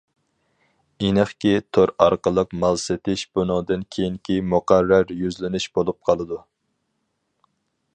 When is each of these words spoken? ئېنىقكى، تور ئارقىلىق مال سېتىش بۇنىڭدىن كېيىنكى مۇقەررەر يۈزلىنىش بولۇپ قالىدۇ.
ئېنىقكى، 1.07 1.51
تور 1.77 1.93
ئارقىلىق 2.05 2.57
مال 2.65 2.81
سېتىش 2.85 3.27
بۇنىڭدىن 3.37 3.87
كېيىنكى 3.97 4.41
مۇقەررەر 4.55 5.15
يۈزلىنىش 5.23 5.73
بولۇپ 5.79 6.05
قالىدۇ. 6.11 6.45